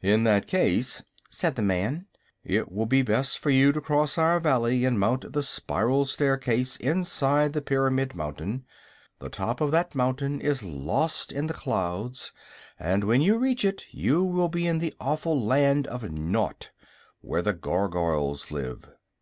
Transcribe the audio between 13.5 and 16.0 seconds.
it you will be in the awful Land